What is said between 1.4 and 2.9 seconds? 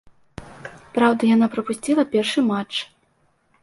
прапусціла першы матч.